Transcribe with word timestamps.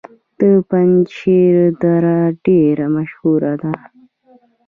د 0.39 0.41
پنجشیر 0.69 1.57
دره 1.81 2.19
ډیره 2.45 2.85
مشهوره 2.95 3.53
ده 3.61 3.71